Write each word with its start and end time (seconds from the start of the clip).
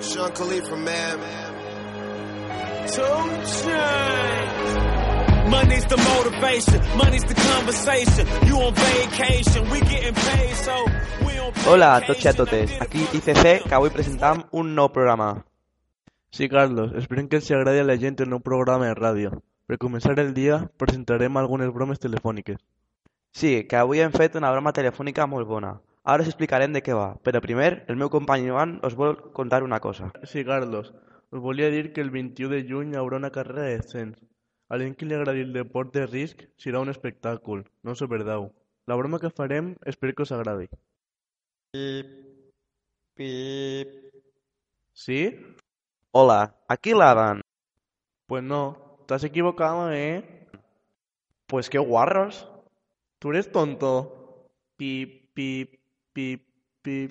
Sean 0.00 0.32
Khalifa, 0.32 0.76
man. 0.76 1.18
Two 2.86 3.02
chains. 3.62 4.94
Money's 5.48 5.84
the 5.86 5.96
motivation, 5.96 6.80
money's 6.96 7.24
the 7.24 7.34
conversation. 7.34 8.26
You 8.46 8.56
on 8.56 8.74
vacation, 8.74 9.70
we 9.70 9.80
getting 9.80 10.14
paid, 10.14 10.54
so 10.56 10.84
we 11.26 11.38
on 11.38 11.52
Hola 11.66 11.96
a 11.96 12.00
tots 12.00 12.24
i 12.24 12.28
a 12.28 12.32
totes, 12.32 12.72
aquí 12.80 13.04
ICC, 13.12 13.68
que 13.68 13.74
avui 13.74 13.90
presentam 13.90 14.44
un 14.52 14.74
nou 14.74 14.88
programa. 14.88 15.44
Sí, 16.30 16.48
Carlos, 16.48 16.92
esperem 16.98 17.28
que 17.28 17.36
els 17.36 17.50
agradi 17.50 17.78
a 17.78 17.84
la 17.84 17.96
gent 17.96 18.20
el 18.20 18.30
nou 18.32 18.40
programa 18.40 18.88
de 18.88 18.94
ràdio. 18.98 19.30
Per 19.66 19.78
començar 19.78 20.18
el 20.18 20.34
dia, 20.34 20.64
presentarem 20.76 21.36
algunes 21.36 21.72
bromes 21.72 22.00
telefòniques. 22.00 22.58
Sí, 23.32 23.64
que 23.68 23.76
avui 23.76 24.00
hem 24.00 24.12
fet 24.12 24.34
una 24.36 24.50
broma 24.50 24.72
telefònica 24.72 25.26
molt 25.26 25.46
bona. 25.46 25.76
Ara 26.04 26.20
us 26.20 26.28
explicarem 26.28 26.74
de 26.76 26.82
què 26.84 26.92
va, 26.92 27.14
però 27.24 27.40
primer 27.40 27.68
el 27.88 27.96
meu 27.96 28.10
company 28.12 28.42
Joan 28.50 28.74
us 28.84 28.92
vol 28.96 29.14
contar 29.32 29.62
una 29.64 29.78
cosa. 29.80 30.10
Sí, 30.28 30.42
Carlos, 30.44 30.90
us 31.32 31.40
volia 31.40 31.70
dir 31.72 31.94
que 31.94 32.02
el 32.04 32.10
21 32.12 32.50
de 32.52 32.64
juny 32.68 32.90
hi 32.92 32.98
haurà 33.00 33.16
una 33.16 33.30
carrera 33.32 33.62
de 33.64 33.78
descens. 33.78 34.18
A 34.68 34.76
gent 34.82 34.98
que 35.00 35.06
li 35.08 35.16
agradi 35.16 35.40
el 35.46 35.54
deport 35.56 35.94
de 35.96 36.04
risc 36.04 36.42
serà 36.60 36.82
un 36.84 36.92
espectacle, 36.92 37.64
no 37.82 37.94
us 37.96 38.02
ho 38.04 38.08
perdeu. 38.10 38.50
La 38.84 38.98
broma 39.00 39.20
que 39.22 39.30
farem 39.32 39.70
espero 39.92 40.12
que 40.12 40.26
us 40.26 40.32
agradi. 40.36 40.68
Pip, 41.72 42.10
pip. 43.16 43.94
¿Sí? 44.92 45.20
Hola, 46.12 46.54
aquí 46.68 46.92
l'Adan. 46.92 47.40
Pues 48.26 48.44
no, 48.44 48.98
estás 49.00 49.24
equivocado, 49.24 49.90
¿eh? 49.90 50.48
Pues 51.46 51.70
qué 51.70 51.78
guarros. 51.78 52.46
Tú 53.18 53.30
eres 53.30 53.50
tonto. 53.50 54.46
Pip, 54.76 55.32
pip, 55.32 55.80
pip, 56.14 56.46
pip. 56.82 57.10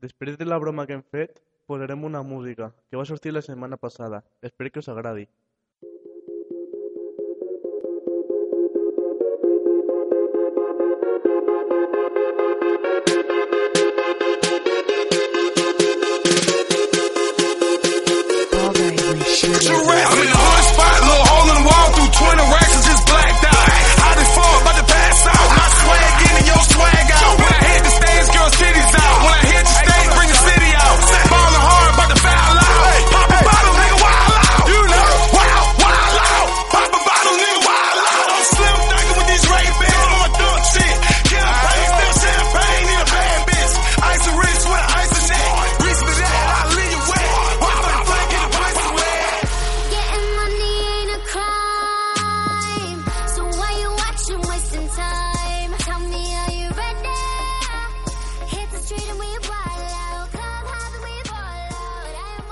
Després 0.00 0.38
de 0.40 0.46
la 0.48 0.56
broma 0.58 0.86
que 0.88 0.96
hem 0.96 1.04
fet, 1.04 1.42
posarem 1.68 2.08
una 2.08 2.22
música 2.22 2.72
que 2.88 2.96
va 2.96 3.04
sortir 3.04 3.34
la 3.36 3.44
setmana 3.44 3.76
passada. 3.76 4.24
Espero 4.40 4.72
que 4.72 4.80
us 4.80 4.88
agradi. 4.88 5.28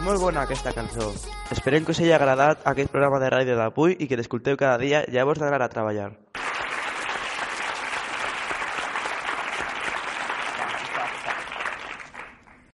Molt 0.07 0.21
bona 0.23 0.45
aquesta 0.47 0.71
cançó. 0.71 1.09
Esperem 1.51 1.83
que 1.85 1.91
us 1.91 1.99
hagi 1.99 2.13
agradat 2.15 2.63
aquest 2.71 2.93
programa 2.93 3.19
de 3.19 3.31
ràdio 3.35 3.57
d'avui 3.59 3.97
i 3.99 4.07
que 4.07 4.19
l'escolteu 4.21 4.57
cada 4.57 4.79
dia 4.79 5.03
llavors 5.11 5.43
d'anar 5.43 5.59
a 5.65 5.69
treballar. 5.73 6.13